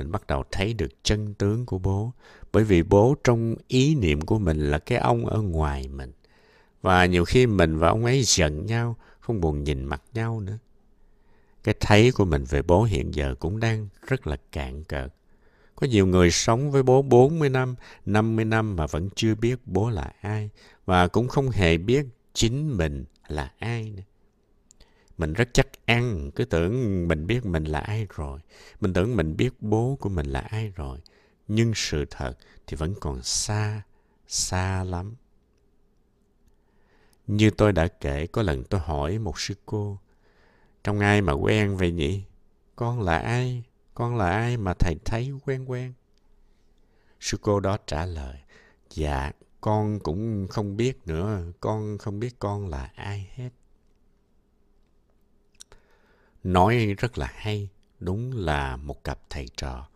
mình 0.00 0.12
bắt 0.12 0.26
đầu 0.26 0.44
thấy 0.50 0.74
được 0.74 0.88
chân 1.02 1.34
tướng 1.34 1.66
của 1.66 1.78
bố 1.78 2.12
bởi 2.52 2.64
vì 2.64 2.82
bố 2.82 3.16
trong 3.24 3.54
ý 3.68 3.94
niệm 3.94 4.20
của 4.20 4.38
mình 4.38 4.70
là 4.70 4.78
cái 4.78 4.98
ông 4.98 5.26
ở 5.26 5.42
ngoài 5.42 5.88
mình. 5.88 6.12
Và 6.82 7.06
nhiều 7.06 7.24
khi 7.24 7.46
mình 7.46 7.78
và 7.78 7.88
ông 7.88 8.04
ấy 8.04 8.22
giận 8.22 8.66
nhau 8.66 8.96
không 9.20 9.40
buồn 9.40 9.64
nhìn 9.64 9.84
mặt 9.84 10.02
nhau 10.14 10.40
nữa. 10.40 10.58
Cái 11.64 11.74
thấy 11.80 12.12
của 12.12 12.24
mình 12.24 12.44
về 12.44 12.62
bố 12.62 12.82
hiện 12.82 13.14
giờ 13.14 13.34
cũng 13.38 13.60
đang 13.60 13.88
rất 14.06 14.26
là 14.26 14.36
cạn 14.52 14.84
cợt. 14.84 15.14
Có 15.74 15.86
nhiều 15.86 16.06
người 16.06 16.30
sống 16.30 16.70
với 16.70 16.82
bố 16.82 17.02
40 17.02 17.48
năm, 17.48 17.74
50 18.06 18.44
năm 18.44 18.76
mà 18.76 18.86
vẫn 18.86 19.08
chưa 19.14 19.34
biết 19.34 19.58
bố 19.66 19.90
là 19.90 20.12
ai. 20.20 20.50
Và 20.86 21.08
cũng 21.08 21.28
không 21.28 21.50
hề 21.50 21.78
biết 21.78 22.06
chính 22.34 22.76
mình 22.76 23.04
là 23.28 23.52
ai 23.58 23.90
nữa. 23.96 24.02
Mình 25.18 25.32
rất 25.32 25.48
chắc 25.52 25.66
ăn 25.86 26.30
cứ 26.34 26.44
tưởng 26.44 27.08
mình 27.08 27.26
biết 27.26 27.46
mình 27.46 27.64
là 27.64 27.78
ai 27.78 28.06
rồi. 28.14 28.40
Mình 28.80 28.92
tưởng 28.92 29.16
mình 29.16 29.36
biết 29.36 29.52
bố 29.60 29.98
của 30.00 30.08
mình 30.08 30.26
là 30.26 30.40
ai 30.40 30.72
rồi 30.76 30.98
nhưng 31.50 31.72
sự 31.74 32.04
thật 32.10 32.34
thì 32.66 32.76
vẫn 32.76 32.94
còn 33.00 33.22
xa 33.22 33.82
xa 34.28 34.84
lắm 34.84 35.14
như 37.26 37.50
tôi 37.50 37.72
đã 37.72 37.88
kể 37.88 38.26
có 38.26 38.42
lần 38.42 38.64
tôi 38.64 38.80
hỏi 38.80 39.18
một 39.18 39.40
sư 39.40 39.54
cô 39.66 39.98
trong 40.84 41.00
ai 41.00 41.22
mà 41.22 41.32
quen 41.32 41.76
vậy 41.76 41.92
nhỉ 41.92 42.24
con 42.76 43.00
là 43.00 43.18
ai 43.18 43.62
con 43.94 44.16
là 44.16 44.30
ai 44.30 44.56
mà 44.56 44.74
thầy 44.74 44.96
thấy 45.04 45.32
quen 45.44 45.64
quen 45.70 45.92
Sư 47.20 47.38
cô 47.42 47.60
đó 47.60 47.76
trả 47.86 48.06
lời, 48.06 48.36
dạ, 48.90 49.32
con 49.60 49.98
cũng 50.00 50.46
không 50.50 50.76
biết 50.76 51.06
nữa, 51.06 51.42
con 51.60 51.98
không 51.98 52.20
biết 52.20 52.38
con 52.38 52.68
là 52.68 52.90
ai 52.94 53.30
hết. 53.34 53.50
Nói 56.44 56.94
rất 56.98 57.18
là 57.18 57.32
hay, 57.34 57.68
đúng 57.98 58.32
là 58.32 58.76
một 58.76 59.04
cặp 59.04 59.20
thầy 59.30 59.46
trò. 59.56 59.88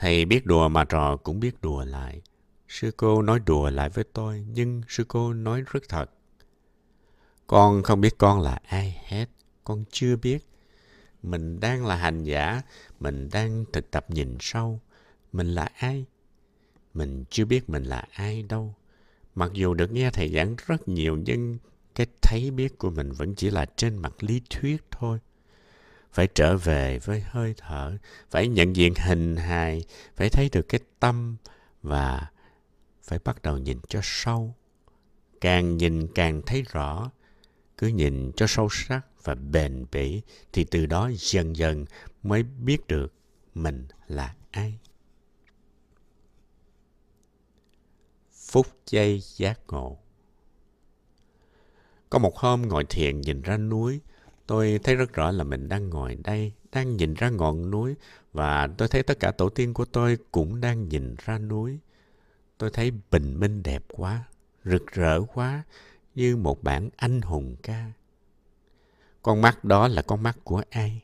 Thầy 0.00 0.24
biết 0.24 0.46
đùa 0.46 0.68
mà 0.68 0.84
trò 0.84 1.16
cũng 1.16 1.40
biết 1.40 1.62
đùa 1.62 1.84
lại. 1.84 2.22
Sư 2.68 2.90
cô 2.96 3.22
nói 3.22 3.40
đùa 3.46 3.70
lại 3.70 3.88
với 3.88 4.04
tôi, 4.12 4.46
nhưng 4.48 4.82
sư 4.88 5.04
cô 5.08 5.32
nói 5.32 5.62
rất 5.72 5.88
thật. 5.88 6.10
Con 7.46 7.82
không 7.82 8.00
biết 8.00 8.18
con 8.18 8.40
là 8.40 8.58
ai 8.66 9.02
hết, 9.04 9.26
con 9.64 9.84
chưa 9.90 10.16
biết. 10.16 10.38
Mình 11.22 11.60
đang 11.60 11.86
là 11.86 11.96
hành 11.96 12.24
giả, 12.24 12.62
mình 13.00 13.28
đang 13.32 13.64
thực 13.72 13.90
tập 13.90 14.06
nhìn 14.10 14.36
sâu. 14.40 14.80
Mình 15.32 15.54
là 15.54 15.68
ai? 15.76 16.04
Mình 16.94 17.24
chưa 17.30 17.44
biết 17.44 17.70
mình 17.70 17.84
là 17.84 18.04
ai 18.12 18.42
đâu. 18.42 18.74
Mặc 19.34 19.52
dù 19.52 19.74
được 19.74 19.92
nghe 19.92 20.10
thầy 20.10 20.28
giảng 20.28 20.56
rất 20.66 20.88
nhiều, 20.88 21.16
nhưng 21.16 21.58
cái 21.94 22.06
thấy 22.22 22.50
biết 22.50 22.78
của 22.78 22.90
mình 22.90 23.12
vẫn 23.12 23.34
chỉ 23.34 23.50
là 23.50 23.66
trên 23.76 23.96
mặt 23.96 24.12
lý 24.20 24.42
thuyết 24.50 24.82
thôi 24.90 25.18
phải 26.12 26.26
trở 26.26 26.56
về 26.56 26.98
với 26.98 27.20
hơi 27.20 27.54
thở, 27.56 27.96
phải 28.30 28.48
nhận 28.48 28.76
diện 28.76 28.94
hình 28.94 29.36
hài, 29.36 29.84
phải 30.16 30.28
thấy 30.28 30.48
được 30.52 30.68
cái 30.68 30.80
tâm 31.00 31.36
và 31.82 32.30
phải 33.02 33.18
bắt 33.24 33.42
đầu 33.42 33.58
nhìn 33.58 33.78
cho 33.88 34.00
sâu. 34.02 34.54
Càng 35.40 35.76
nhìn 35.76 36.06
càng 36.14 36.42
thấy 36.46 36.62
rõ, 36.62 37.10
cứ 37.78 37.86
nhìn 37.86 38.32
cho 38.36 38.46
sâu 38.46 38.68
sắc 38.70 39.00
và 39.24 39.34
bền 39.34 39.86
bỉ 39.92 40.22
thì 40.52 40.64
từ 40.64 40.86
đó 40.86 41.10
dần 41.14 41.56
dần 41.56 41.84
mới 42.22 42.42
biết 42.42 42.86
được 42.86 43.14
mình 43.54 43.88
là 44.08 44.34
ai. 44.50 44.78
Phút 48.32 48.66
giây 48.86 49.20
giác 49.20 49.60
ngộ. 49.68 49.98
Có 52.10 52.18
một 52.18 52.36
hôm 52.36 52.62
ngồi 52.62 52.84
thiền 52.84 53.20
nhìn 53.20 53.42
ra 53.42 53.56
núi 53.56 54.00
Tôi 54.50 54.80
thấy 54.82 54.96
rất 54.96 55.12
rõ 55.12 55.30
là 55.30 55.44
mình 55.44 55.68
đang 55.68 55.90
ngồi 55.90 56.16
đây, 56.24 56.52
đang 56.72 56.96
nhìn 56.96 57.14
ra 57.14 57.30
ngọn 57.30 57.70
núi 57.70 57.94
và 58.32 58.68
tôi 58.78 58.88
thấy 58.88 59.02
tất 59.02 59.20
cả 59.20 59.30
tổ 59.30 59.48
tiên 59.48 59.74
của 59.74 59.84
tôi 59.84 60.18
cũng 60.32 60.60
đang 60.60 60.88
nhìn 60.88 61.16
ra 61.24 61.38
núi. 61.38 61.78
Tôi 62.58 62.70
thấy 62.70 62.92
bình 63.10 63.40
minh 63.40 63.62
đẹp 63.62 63.84
quá, 63.88 64.24
rực 64.64 64.86
rỡ 64.86 65.20
quá, 65.20 65.62
như 66.14 66.36
một 66.36 66.62
bản 66.62 66.88
anh 66.96 67.20
hùng 67.20 67.56
ca. 67.62 67.92
Con 69.22 69.42
mắt 69.42 69.64
đó 69.64 69.88
là 69.88 70.02
con 70.02 70.22
mắt 70.22 70.38
của 70.44 70.62
ai? 70.70 71.02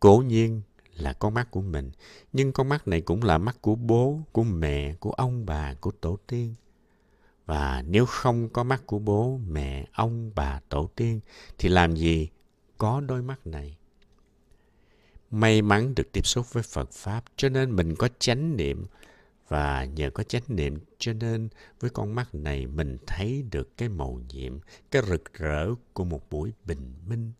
Cố 0.00 0.22
nhiên 0.26 0.60
là 0.94 1.12
con 1.12 1.34
mắt 1.34 1.50
của 1.50 1.62
mình, 1.62 1.90
nhưng 2.32 2.52
con 2.52 2.68
mắt 2.68 2.88
này 2.88 3.00
cũng 3.00 3.22
là 3.22 3.38
mắt 3.38 3.56
của 3.62 3.74
bố, 3.74 4.20
của 4.32 4.44
mẹ, 4.44 4.94
của 4.94 5.12
ông 5.12 5.46
bà, 5.46 5.74
của 5.74 5.90
tổ 5.90 6.18
tiên. 6.26 6.54
Và 7.46 7.82
nếu 7.88 8.06
không 8.06 8.48
có 8.48 8.62
mắt 8.62 8.82
của 8.86 8.98
bố, 8.98 9.40
mẹ, 9.48 9.86
ông, 9.92 10.30
bà, 10.34 10.60
tổ 10.68 10.90
tiên, 10.96 11.20
thì 11.58 11.68
làm 11.68 11.96
gì 11.96 12.28
có 12.78 13.00
đôi 13.00 13.22
mắt 13.22 13.46
này. 13.46 13.76
May 15.30 15.62
mắn 15.62 15.94
được 15.94 16.12
tiếp 16.12 16.26
xúc 16.26 16.52
với 16.52 16.62
Phật 16.62 16.92
Pháp 16.92 17.24
cho 17.36 17.48
nên 17.48 17.76
mình 17.76 17.94
có 17.96 18.08
chánh 18.18 18.56
niệm 18.56 18.86
và 19.48 19.84
nhờ 19.84 20.10
có 20.10 20.22
chánh 20.22 20.42
niệm 20.48 20.78
cho 20.98 21.12
nên 21.12 21.48
với 21.80 21.90
con 21.90 22.14
mắt 22.14 22.34
này 22.34 22.66
mình 22.66 22.98
thấy 23.06 23.44
được 23.50 23.76
cái 23.76 23.88
màu 23.88 24.20
nhiệm, 24.28 24.58
cái 24.90 25.02
rực 25.06 25.34
rỡ 25.34 25.68
của 25.92 26.04
một 26.04 26.30
buổi 26.30 26.52
bình 26.66 26.92
minh. 27.08 27.32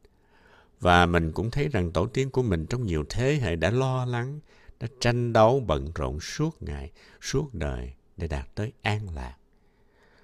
Và 0.80 1.06
mình 1.06 1.32
cũng 1.32 1.50
thấy 1.50 1.68
rằng 1.68 1.92
tổ 1.92 2.06
tiên 2.06 2.30
của 2.30 2.42
mình 2.42 2.66
trong 2.66 2.86
nhiều 2.86 3.04
thế 3.08 3.38
hệ 3.42 3.56
đã 3.56 3.70
lo 3.70 4.04
lắng, 4.04 4.40
đã 4.80 4.88
tranh 5.00 5.32
đấu 5.32 5.60
bận 5.60 5.92
rộn 5.94 6.20
suốt 6.20 6.62
ngày, 6.62 6.90
suốt 7.20 7.54
đời 7.54 7.92
để 8.16 8.28
đạt 8.28 8.54
tới 8.54 8.72
an 8.82 9.14
lạc. 9.14 9.34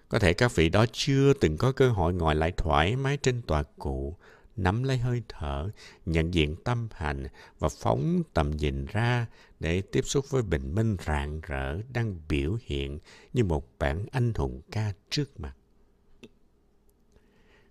Có 0.09 0.19
thể 0.19 0.33
các 0.33 0.55
vị 0.55 0.69
đó 0.69 0.87
chưa 0.93 1.33
từng 1.33 1.57
có 1.57 1.73
cơ 1.73 1.91
hội 1.91 2.15
ngồi 2.15 2.35
lại 2.35 2.53
thoải 2.57 2.97
mái 2.97 3.17
trên 3.17 3.43
tòa 3.43 3.63
cụ, 3.63 4.17
nắm 4.57 4.83
lấy 4.83 4.99
hơi 4.99 5.23
thở, 5.29 5.71
nhận 6.07 6.35
diện 6.35 6.57
tâm 6.65 6.89
hành 6.93 7.27
và 7.59 7.69
phóng 7.69 8.23
tầm 8.35 8.51
nhìn 8.51 8.87
ra 8.87 9.27
để 9.61 9.81
tiếp 9.81 10.03
xúc 10.05 10.25
với 10.31 10.43
bình 10.43 10.75
minh 10.75 10.97
rạng 11.07 11.41
rỡ 11.41 11.83
đang 11.93 12.21
biểu 12.29 12.59
hiện 12.63 12.99
như 13.33 13.45
một 13.45 13.79
bản 13.79 14.07
anh 14.13 14.33
hùng 14.35 14.61
ca 14.71 14.93
trước 15.11 15.41
mặt. 15.41 15.57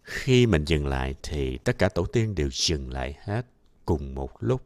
Khi 0.04 0.46
mình 0.46 0.66
dừng 0.66 0.88
lại 0.88 1.16
thì 1.24 1.58
tất 1.58 1.78
cả 1.78 1.90
tổ 1.90 2.06
tiên 2.06 2.36
đều 2.36 2.50
dừng 2.52 2.90
lại 2.90 3.18
hết 3.22 3.46
cùng 3.86 4.16
một 4.16 4.44
lúc. 4.44 4.62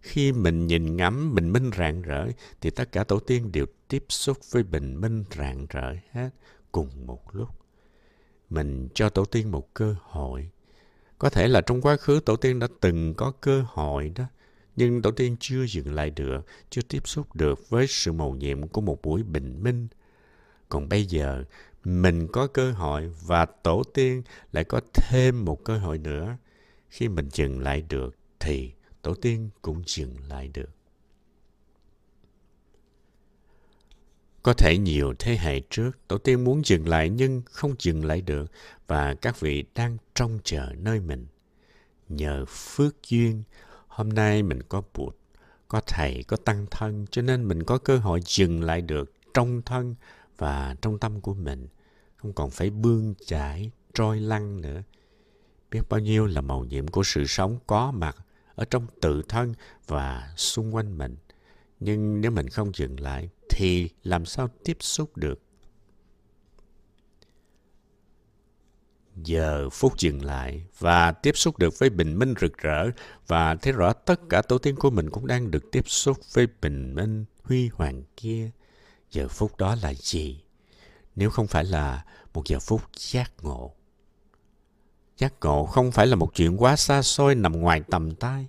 Khi 0.00 0.32
mình 0.32 0.66
nhìn 0.66 0.96
ngắm 0.96 1.34
bình 1.34 1.52
minh 1.52 1.70
rạng 1.78 2.02
rỡ 2.02 2.28
thì 2.60 2.70
tất 2.70 2.92
cả 2.92 3.04
tổ 3.04 3.20
tiên 3.20 3.52
đều 3.52 3.66
tiếp 3.88 4.04
xúc 4.08 4.38
với 4.50 4.62
bình 4.62 5.00
minh 5.00 5.24
rạng 5.36 5.66
rỡ 5.70 5.94
hết 6.10 6.30
cùng 6.72 7.06
một 7.06 7.34
lúc. 7.34 7.48
Mình 8.50 8.88
cho 8.94 9.08
tổ 9.08 9.24
tiên 9.24 9.50
một 9.50 9.74
cơ 9.74 9.96
hội 10.02 10.50
có 11.20 11.30
thể 11.30 11.48
là 11.48 11.60
trong 11.60 11.80
quá 11.80 11.96
khứ 11.96 12.20
tổ 12.20 12.36
tiên 12.36 12.58
đã 12.58 12.68
từng 12.80 13.14
có 13.14 13.32
cơ 13.40 13.64
hội 13.66 14.12
đó, 14.14 14.24
nhưng 14.76 15.02
tổ 15.02 15.10
tiên 15.10 15.36
chưa 15.40 15.66
dừng 15.66 15.94
lại 15.94 16.10
được, 16.10 16.46
chưa 16.70 16.82
tiếp 16.82 17.08
xúc 17.08 17.36
được 17.36 17.70
với 17.70 17.86
sự 17.86 18.12
màu 18.12 18.34
nhiệm 18.34 18.68
của 18.68 18.80
một 18.80 19.02
buổi 19.02 19.22
bình 19.22 19.62
minh. 19.62 19.88
Còn 20.68 20.88
bây 20.88 21.04
giờ, 21.04 21.44
mình 21.84 22.28
có 22.32 22.46
cơ 22.46 22.72
hội 22.72 23.14
và 23.26 23.46
tổ 23.46 23.82
tiên 23.94 24.22
lại 24.52 24.64
có 24.64 24.80
thêm 24.94 25.44
một 25.44 25.64
cơ 25.64 25.78
hội 25.78 25.98
nữa. 25.98 26.36
Khi 26.88 27.08
mình 27.08 27.28
dừng 27.32 27.60
lại 27.60 27.82
được 27.88 28.16
thì 28.40 28.72
tổ 29.02 29.14
tiên 29.14 29.50
cũng 29.62 29.82
dừng 29.86 30.16
lại 30.28 30.50
được. 30.54 30.79
Có 34.42 34.52
thể 34.52 34.78
nhiều 34.78 35.14
thế 35.18 35.36
hệ 35.36 35.60
trước, 35.70 36.08
tổ 36.08 36.18
tiên 36.18 36.44
muốn 36.44 36.64
dừng 36.64 36.88
lại 36.88 37.10
nhưng 37.10 37.42
không 37.44 37.74
dừng 37.78 38.04
lại 38.04 38.22
được 38.22 38.52
và 38.86 39.14
các 39.14 39.40
vị 39.40 39.64
đang 39.74 39.96
trông 40.14 40.38
chờ 40.44 40.72
nơi 40.78 41.00
mình. 41.00 41.26
Nhờ 42.08 42.44
phước 42.44 42.96
duyên, 43.08 43.42
hôm 43.88 44.08
nay 44.08 44.42
mình 44.42 44.62
có 44.62 44.82
bụt, 44.94 45.16
có 45.68 45.80
thầy, 45.86 46.24
có 46.28 46.36
tăng 46.36 46.66
thân 46.70 47.06
cho 47.10 47.22
nên 47.22 47.48
mình 47.48 47.62
có 47.62 47.78
cơ 47.78 47.98
hội 47.98 48.20
dừng 48.24 48.62
lại 48.62 48.82
được 48.82 49.12
trong 49.34 49.62
thân 49.62 49.94
và 50.38 50.76
trong 50.82 50.98
tâm 50.98 51.20
của 51.20 51.34
mình. 51.34 51.66
Không 52.16 52.32
còn 52.32 52.50
phải 52.50 52.70
bươn 52.70 53.14
chải, 53.26 53.70
trôi 53.94 54.20
lăn 54.20 54.60
nữa. 54.60 54.82
Biết 55.70 55.80
bao 55.88 56.00
nhiêu 56.00 56.26
là 56.26 56.40
màu 56.40 56.64
nhiệm 56.64 56.88
của 56.88 57.02
sự 57.02 57.24
sống 57.26 57.58
có 57.66 57.90
mặt 57.90 58.16
ở 58.54 58.64
trong 58.64 58.86
tự 59.00 59.22
thân 59.28 59.54
và 59.86 60.32
xung 60.36 60.74
quanh 60.74 60.98
mình. 60.98 61.16
Nhưng 61.80 62.20
nếu 62.20 62.30
mình 62.30 62.48
không 62.48 62.72
dừng 62.74 63.00
lại, 63.00 63.28
thì 63.50 63.88
làm 64.02 64.24
sao 64.24 64.48
tiếp 64.64 64.76
xúc 64.80 65.16
được? 65.16 65.42
Giờ 69.16 69.70
phút 69.70 69.98
dừng 69.98 70.24
lại 70.24 70.64
và 70.78 71.12
tiếp 71.12 71.36
xúc 71.36 71.58
được 71.58 71.78
với 71.78 71.90
bình 71.90 72.18
minh 72.18 72.34
rực 72.40 72.58
rỡ 72.58 72.90
và 73.26 73.54
thấy 73.54 73.72
rõ 73.72 73.92
tất 73.92 74.20
cả 74.28 74.42
tổ 74.42 74.58
tiên 74.58 74.76
của 74.76 74.90
mình 74.90 75.10
cũng 75.10 75.26
đang 75.26 75.50
được 75.50 75.70
tiếp 75.72 75.84
xúc 75.88 76.18
với 76.32 76.46
bình 76.62 76.94
minh 76.94 77.24
huy 77.42 77.68
hoàng 77.68 78.02
kia. 78.16 78.50
Giờ 79.10 79.28
phút 79.28 79.56
đó 79.56 79.76
là 79.82 79.94
gì? 79.94 80.42
Nếu 81.16 81.30
không 81.30 81.46
phải 81.46 81.64
là 81.64 82.04
một 82.34 82.48
giờ 82.48 82.58
phút 82.58 82.82
giác 82.96 83.32
ngộ. 83.42 83.74
Giác 85.18 85.34
ngộ 85.40 85.66
không 85.66 85.92
phải 85.92 86.06
là 86.06 86.16
một 86.16 86.34
chuyện 86.34 86.56
quá 86.56 86.76
xa 86.76 87.02
xôi 87.02 87.34
nằm 87.34 87.52
ngoài 87.52 87.82
tầm 87.90 88.14
tay 88.14 88.48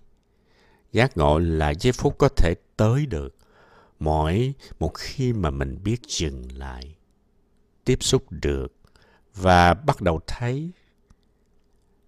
giác 0.92 1.18
ngộ 1.18 1.40
là 1.40 1.74
giây 1.80 1.94
phút 1.94 2.18
có 2.18 2.30
thể 2.30 2.54
tới 2.78 3.06
được. 3.06 3.36
Mỗi 4.00 4.54
một 4.80 4.92
khi 4.98 5.34
mà 5.34 5.50
mình 5.50 5.80
biết 5.84 6.02
dừng 6.08 6.44
lại, 6.56 6.96
tiếp 7.86 7.98
xúc 8.04 8.24
được 8.30 8.74
và 9.36 9.74
bắt 9.74 10.02
đầu 10.02 10.20
thấy, 10.28 10.72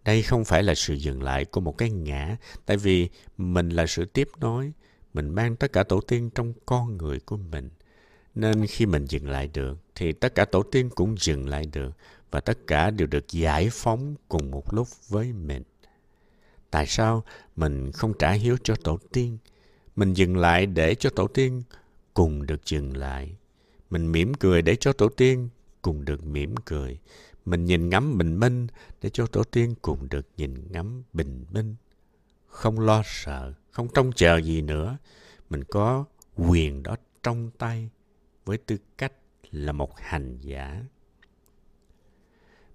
đây 0.03 0.21
không 0.21 0.45
phải 0.45 0.63
là 0.63 0.75
sự 0.75 0.93
dừng 0.93 1.23
lại 1.23 1.45
của 1.45 1.61
một 1.61 1.77
cái 1.77 1.89
ngã, 1.89 2.37
tại 2.65 2.77
vì 2.77 3.09
mình 3.37 3.69
là 3.69 3.87
sự 3.87 4.05
tiếp 4.05 4.29
nối, 4.39 4.71
mình 5.13 5.29
mang 5.29 5.55
tất 5.55 5.73
cả 5.73 5.83
tổ 5.83 6.01
tiên 6.01 6.29
trong 6.35 6.53
con 6.65 6.97
người 6.97 7.19
của 7.19 7.37
mình. 7.37 7.69
Nên 8.35 8.67
khi 8.67 8.85
mình 8.85 9.05
dừng 9.05 9.29
lại 9.29 9.49
được, 9.53 9.77
thì 9.95 10.13
tất 10.13 10.35
cả 10.35 10.45
tổ 10.45 10.63
tiên 10.63 10.89
cũng 10.95 11.15
dừng 11.19 11.49
lại 11.49 11.65
được 11.73 11.91
và 12.31 12.39
tất 12.39 12.67
cả 12.67 12.91
đều 12.91 13.07
được 13.07 13.31
giải 13.31 13.69
phóng 13.71 14.15
cùng 14.29 14.51
một 14.51 14.73
lúc 14.73 14.87
với 15.09 15.33
mình 15.33 15.63
tại 16.73 16.87
sao 16.87 17.23
mình 17.55 17.91
không 17.91 18.13
trả 18.19 18.31
hiếu 18.31 18.57
cho 18.63 18.75
tổ 18.75 18.97
tiên 19.11 19.37
mình 19.95 20.13
dừng 20.13 20.37
lại 20.37 20.65
để 20.65 20.95
cho 20.95 21.09
tổ 21.09 21.27
tiên 21.27 21.63
cùng 22.13 22.45
được 22.45 22.65
dừng 22.65 22.97
lại. 22.97 23.35
Mình 23.89 24.11
mỉm 24.11 24.33
cười 24.33 24.61
để 24.61 24.75
cho 24.75 24.93
tổ 24.93 25.09
tiên 25.09 25.49
cùng 25.81 26.05
được 26.05 26.25
mỉm 26.25 26.55
cười. 26.65 26.99
Mình 27.45 27.65
nhìn 27.65 27.89
ngắm 27.89 28.17
bình 28.17 28.39
minh 28.39 28.67
để 29.01 29.09
cho 29.09 29.25
tổ 29.25 29.43
tiên 29.43 29.75
cùng 29.81 30.09
được 30.09 30.27
nhìn 30.37 30.71
ngắm 30.71 31.03
bình 31.13 31.45
minh. 31.51 31.75
Không 32.47 32.79
lo 32.79 33.01
sợ, 33.05 33.53
không 33.71 33.87
trông 33.93 34.11
chờ 34.11 34.37
gì 34.37 34.61
nữa. 34.61 34.97
Mình 35.49 35.63
có 35.63 36.05
quyền 36.35 36.83
đó 36.83 36.95
trong 37.23 37.51
tay 37.57 37.89
với 38.45 38.57
tư 38.57 38.77
cách 38.97 39.13
là 39.51 39.71
một 39.71 39.99
hành 39.99 40.37
giả. 40.41 40.83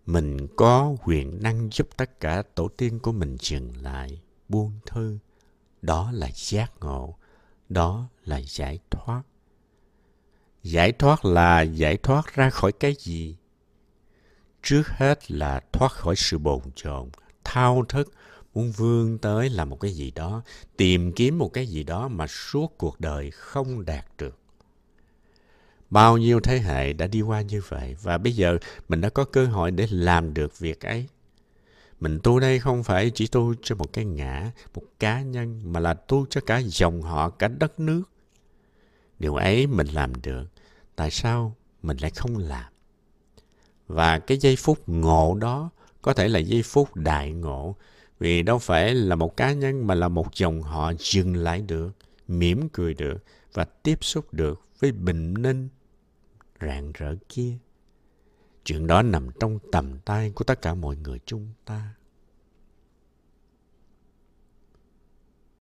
Mình 0.09 0.47
có 0.57 0.97
quyền 1.05 1.43
năng 1.43 1.69
giúp 1.73 1.89
tất 1.97 2.21
cả 2.21 2.43
tổ 2.55 2.69
tiên 2.69 2.99
của 2.99 3.13
mình 3.13 3.37
dừng 3.41 3.73
lại, 3.83 4.21
buông 4.49 4.73
thư. 4.87 5.19
Đó 5.83 6.11
là 6.13 6.31
giác 6.35 6.73
ngộ, 6.81 7.17
đó 7.69 8.09
là 8.25 8.41
giải 8.47 8.79
thoát. 8.91 9.23
Giải 10.63 10.93
thoát 10.93 11.25
là 11.25 11.63
giải 11.63 11.97
thoát 11.97 12.35
ra 12.35 12.51
khỏi 12.51 12.73
cái 12.73 12.95
gì? 12.99 13.37
Trước 14.63 14.89
hết 14.89 15.31
là 15.31 15.61
thoát 15.73 15.93
khỏi 15.93 16.17
sự 16.17 16.39
bồn 16.39 16.63
chồn 16.75 17.09
thao 17.45 17.85
thức 17.89 18.13
muốn 18.55 18.73
vươn 18.73 19.19
tới 19.19 19.51
là 19.51 19.65
một 19.65 19.81
cái 19.81 19.93
gì 19.93 20.11
đó 20.11 20.43
tìm 20.77 21.13
kiếm 21.13 21.39
một 21.39 21.49
cái 21.49 21.67
gì 21.67 21.83
đó 21.83 22.09
mà 22.09 22.27
suốt 22.27 22.75
cuộc 22.79 23.01
đời 23.01 23.31
không 23.31 23.85
đạt 23.85 24.07
được 24.19 24.39
bao 25.91 26.19
nhiêu 26.19 26.41
thế 26.41 26.59
hệ 26.59 26.93
đã 26.93 27.07
đi 27.07 27.21
qua 27.21 27.41
như 27.41 27.63
vậy? 27.69 27.97
Và 28.03 28.19
bây 28.19 28.33
giờ 28.33 28.59
mình 28.89 29.01
đã 29.01 29.09
có 29.09 29.25
cơ 29.25 29.47
hội 29.47 29.71
để 29.71 29.87
làm 29.91 30.35
được 30.35 30.59
việc 30.59 30.81
ấy. 30.87 31.07
Mình 32.01 32.19
tu 32.23 32.41
đây 32.41 32.59
không 32.59 32.85
phải 32.85 33.11
chỉ 33.15 33.27
tu 33.27 33.55
cho 33.63 33.75
một 33.75 33.93
cái 33.93 34.05
ngã, 34.05 34.51
một 34.75 34.83
cá 34.99 35.23
nhân, 35.23 35.73
mà 35.73 35.81
là 35.81 35.95
tu 35.95 36.27
cho 36.31 36.41
cả 36.41 36.59
dòng 36.65 37.03
họ, 37.03 37.31
cả 37.31 37.49
đất 37.49 37.81
nước. 37.81 38.03
Điều 39.19 39.35
ấy 39.35 39.67
mình 39.67 39.87
làm 39.87 40.13
được, 40.23 40.45
tại 40.97 41.11
sao 41.11 41.57
mình 41.83 41.97
lại 41.97 42.11
không 42.11 42.37
làm? 42.37 42.73
Và 43.87 44.19
cái 44.19 44.39
giây 44.39 44.57
phút 44.57 44.79
ngộ 44.87 45.37
đó 45.41 45.71
có 46.03 46.15
thể 46.15 46.29
là 46.29 46.39
giây 46.39 46.63
phút 46.63 46.97
đại 46.97 47.33
ngộ, 47.33 47.77
vì 48.19 48.43
đâu 48.43 48.59
phải 48.59 48.95
là 48.95 49.15
một 49.15 49.37
cá 49.37 49.53
nhân, 49.53 49.87
mà 49.87 49.95
là 49.95 50.09
một 50.09 50.35
dòng 50.35 50.63
họ 50.63 50.93
dừng 50.99 51.37
lại 51.37 51.63
được, 51.63 51.91
mỉm 52.29 52.69
cười 52.69 52.95
được 52.95 53.25
và 53.53 53.65
tiếp 53.65 53.99
xúc 54.05 54.35
được 54.35 54.63
với 54.81 54.93
bình 54.93 55.35
ninh 55.43 55.69
rạng 56.61 56.93
rỡ 56.93 57.15
kia. 57.29 57.59
Chuyện 58.65 58.87
đó 58.87 59.03
nằm 59.03 59.29
trong 59.41 59.59
tầm 59.73 59.99
tay 60.05 60.33
của 60.35 60.45
tất 60.45 60.63
cả 60.63 60.75
mọi 60.75 60.97
người 60.97 61.21
chúng 61.27 61.49
ta. 61.65 61.95